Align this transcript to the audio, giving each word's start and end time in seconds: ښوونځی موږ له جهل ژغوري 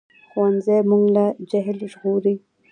ښوونځی 0.31 0.79
موږ 0.89 1.03
له 1.15 1.25
جهل 1.49 1.77
ژغوري 1.91 2.35